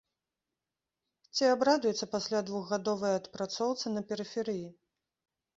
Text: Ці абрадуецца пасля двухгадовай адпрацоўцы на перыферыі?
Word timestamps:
Ці 1.35 1.43
абрадуецца 1.55 2.05
пасля 2.15 2.39
двухгадовай 2.47 3.13
адпрацоўцы 3.19 3.85
на 3.97 4.01
перыферыі? 4.15 4.67